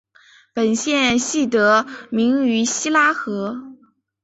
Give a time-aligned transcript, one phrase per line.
[0.55, 3.75] 本县系得名于希拉河。